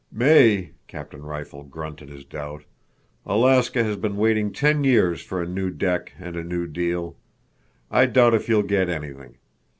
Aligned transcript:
"May!" 0.11 0.71
Captain 0.87 1.21
Rifle 1.21 1.61
grunted 1.63 2.09
his 2.09 2.25
doubt. 2.25 2.63
"Alaska 3.23 3.83
has 3.83 3.97
been 3.97 4.17
waiting 4.17 4.51
ten 4.51 4.83
years 4.83 5.21
for 5.21 5.43
a 5.43 5.47
new 5.47 5.69
deck 5.69 6.11
and 6.17 6.35
a 6.35 6.43
new 6.43 6.65
deal. 6.65 7.17
I 7.91 8.07
doubt 8.07 8.33
if 8.33 8.49
you'll 8.49 8.63
get 8.63 8.89
anything. 8.89 9.35